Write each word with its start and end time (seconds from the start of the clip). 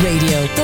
Radio, 0.00 0.57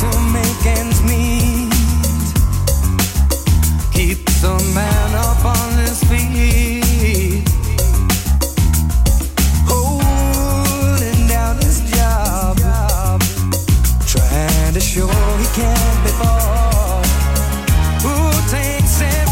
to 0.00 0.08
make 0.32 0.66
ends 0.66 1.02
meet 1.02 1.74
keeps 3.92 4.42
a 4.42 4.58
man 4.74 5.14
up 5.14 5.44
on 5.44 5.72
his 5.78 6.02
feet, 6.04 7.48
holding 9.66 11.28
down 11.28 11.56
his 11.58 11.78
job, 11.92 12.58
trying 14.06 14.74
to 14.74 14.80
show 14.80 15.06
he 15.06 15.46
can't 15.54 16.04
be 16.04 16.10
bought. 16.18 17.06
Who 18.02 18.14
takes 18.50 19.00
it? 19.00 19.23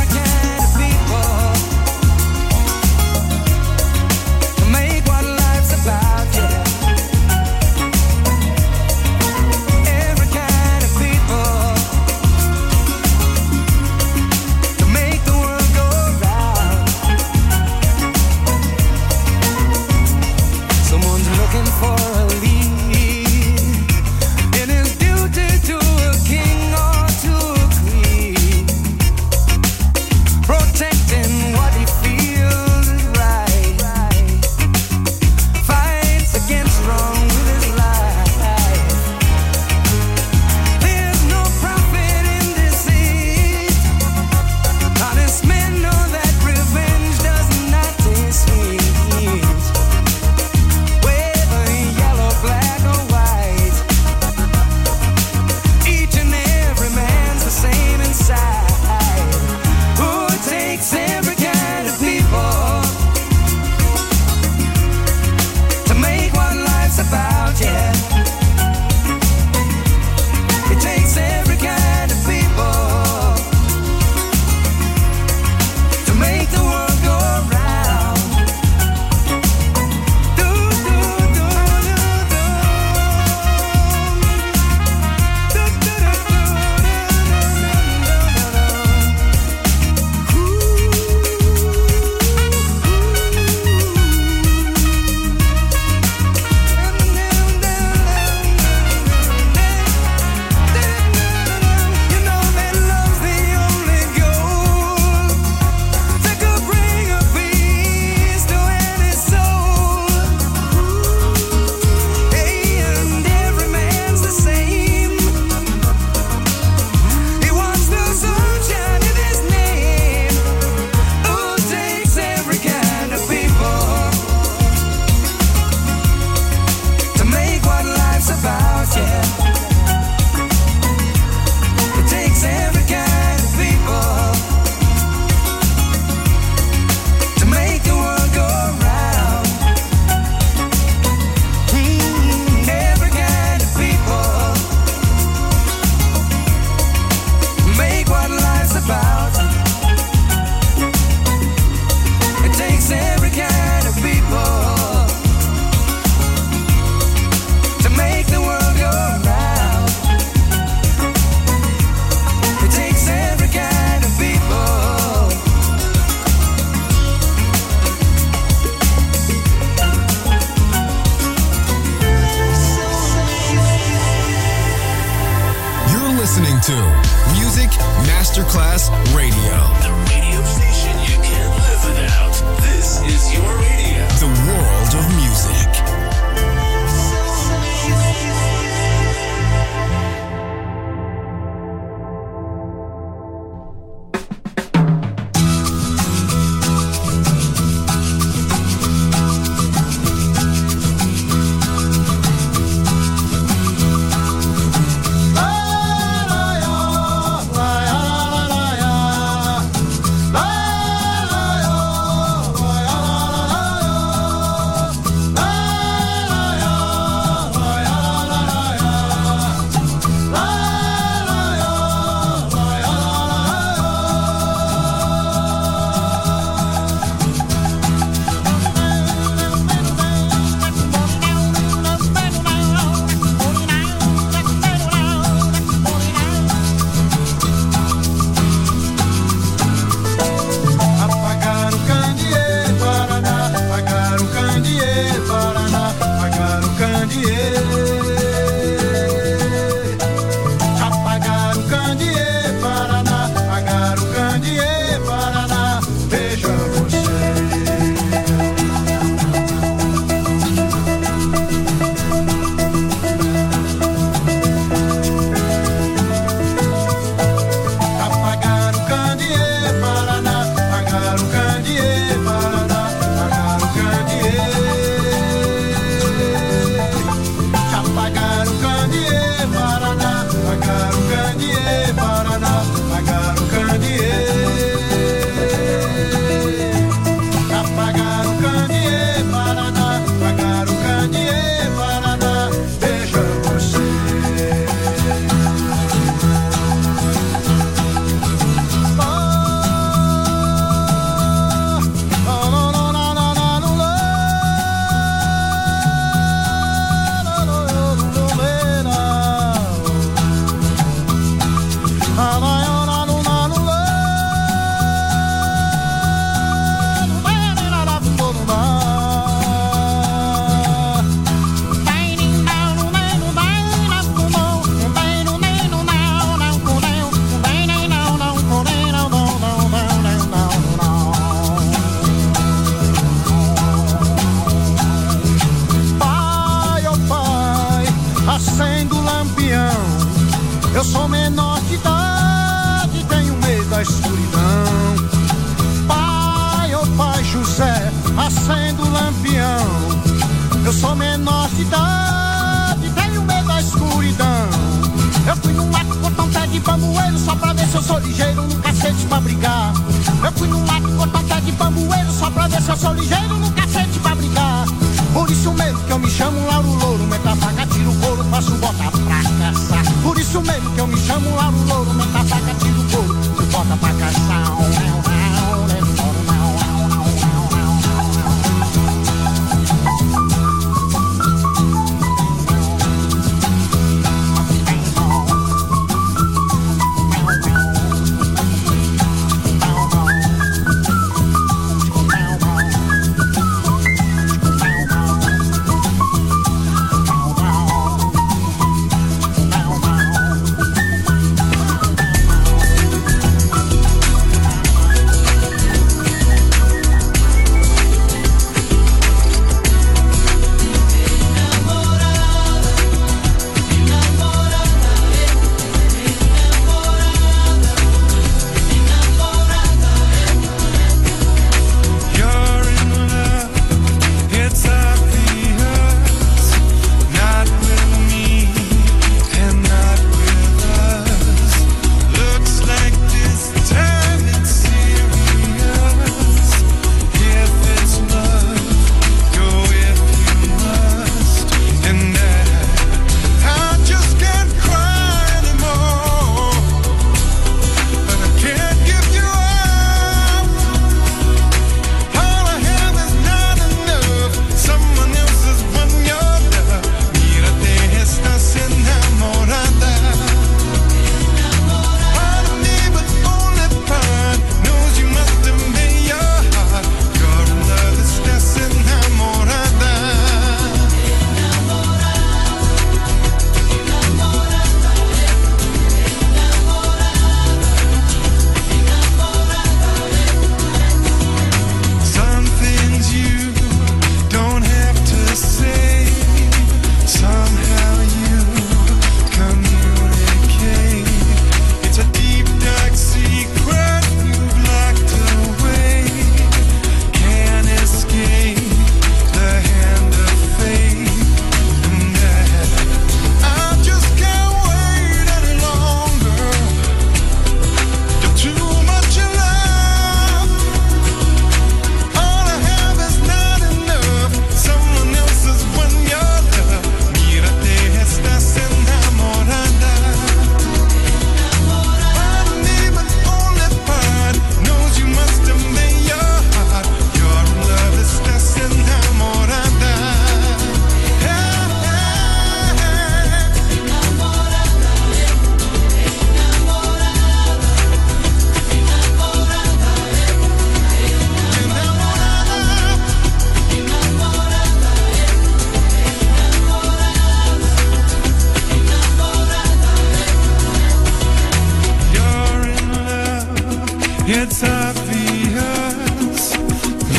It's 554.35 554.63
obvious. 554.63 556.57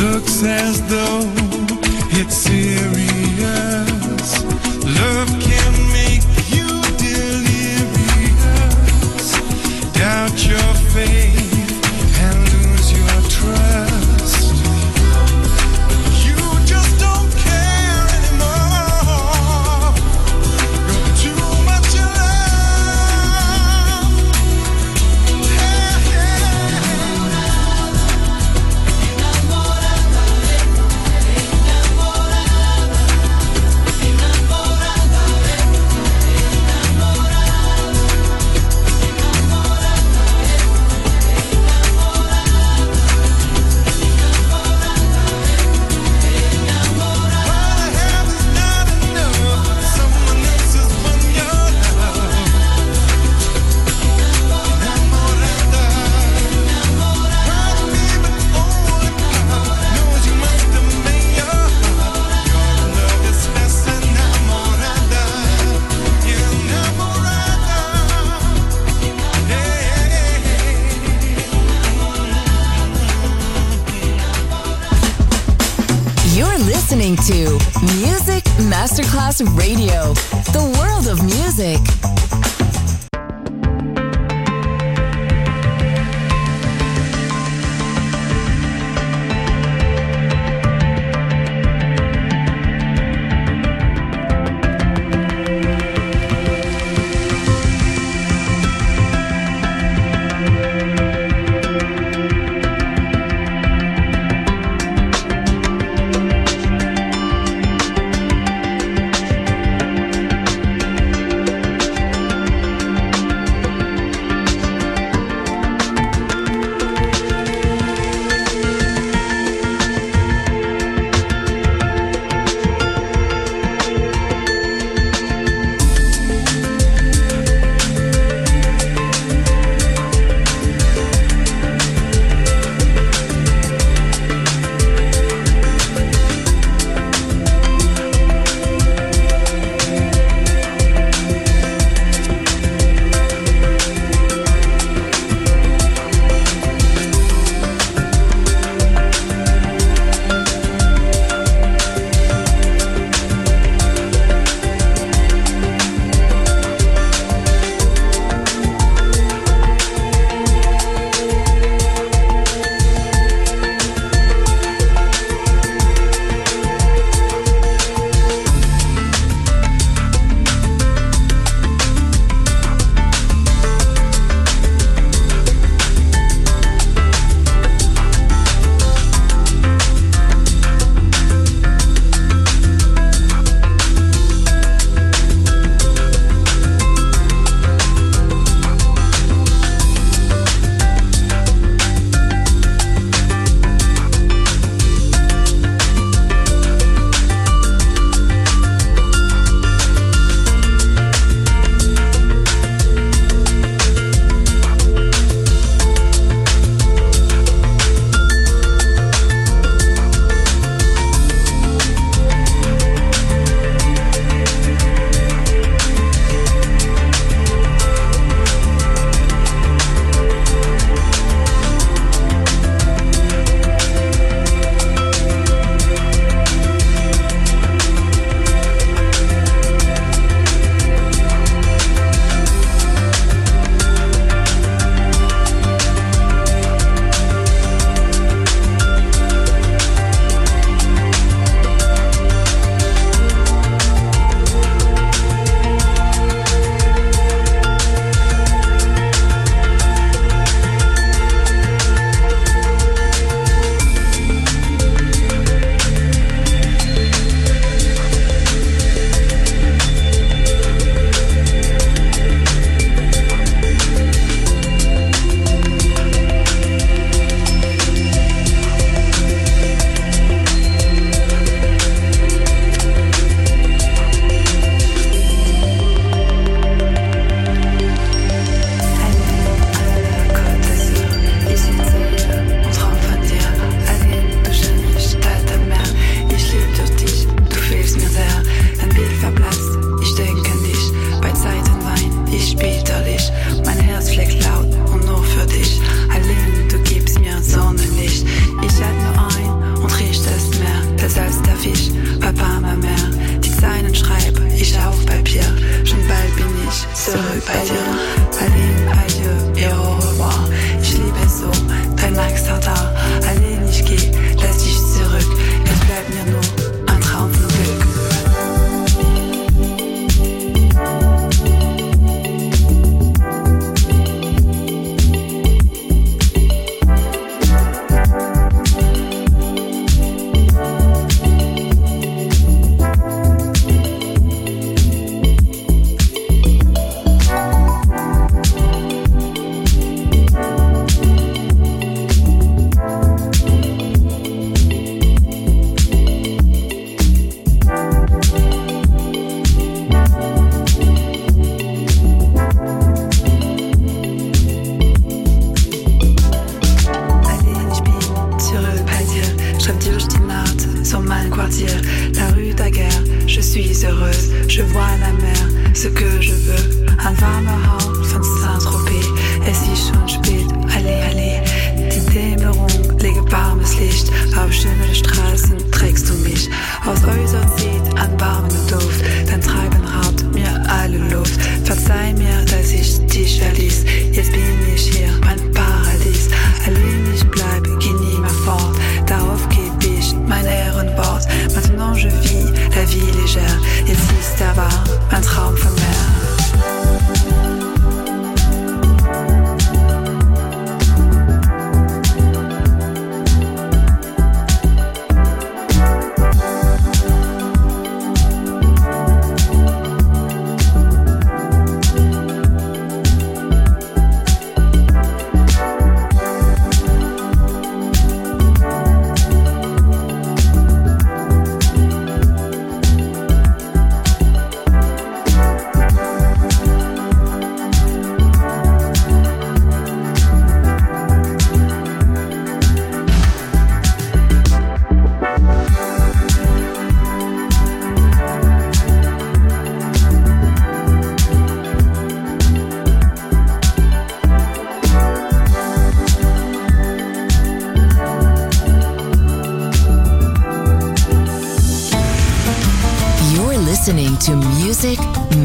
Looks 0.01 0.43
as 0.43 0.81
though 0.89 1.31
it's 2.19 2.35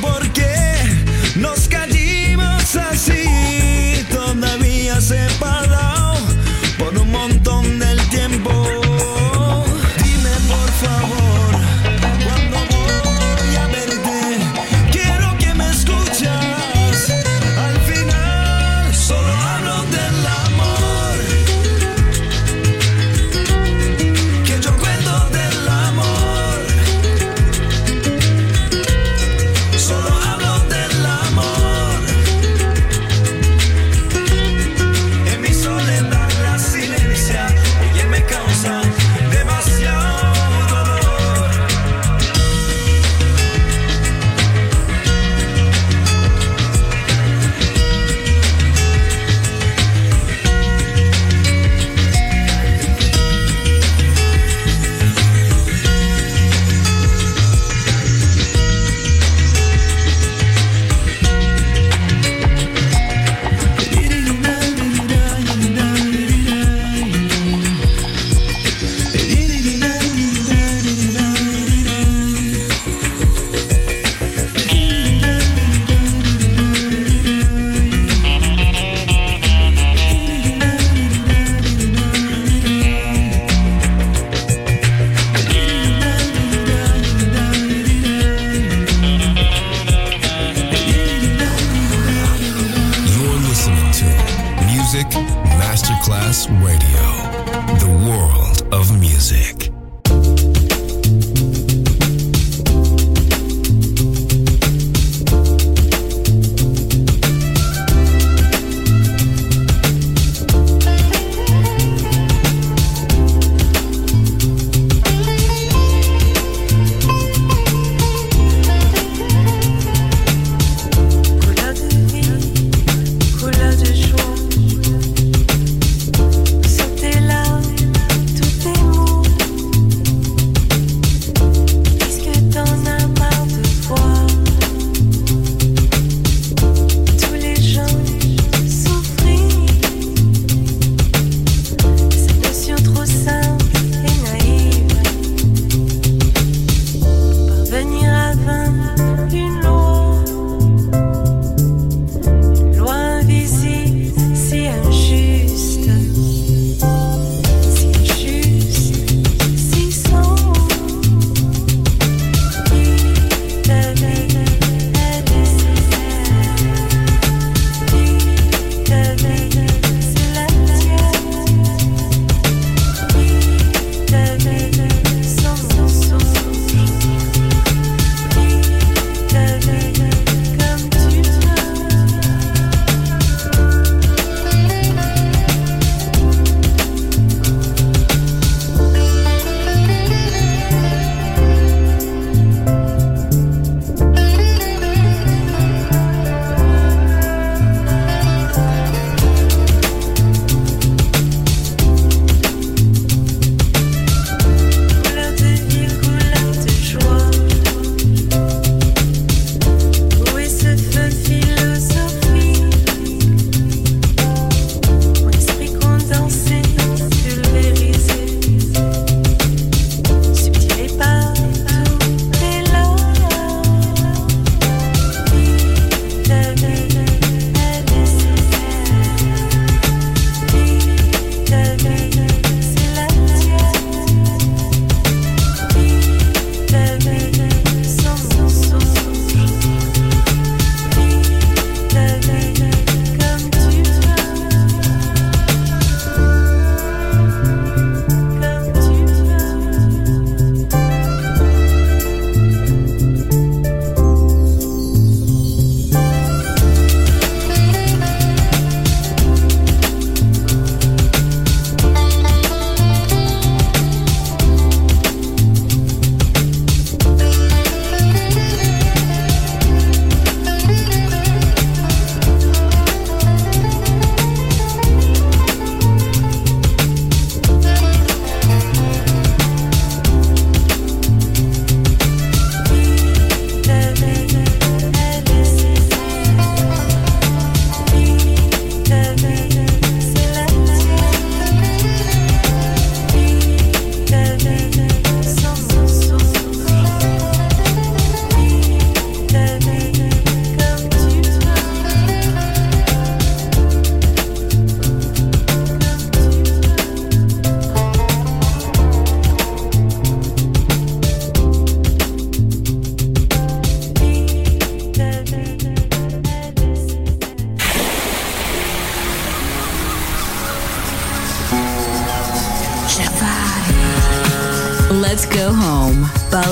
porque 0.00 0.46
nos 1.36 1.68
cae. 1.68 1.85